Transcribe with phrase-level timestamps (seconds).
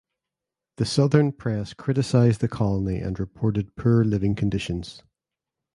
[0.77, 5.03] The southern press criticized the colony and reported poor living conditions.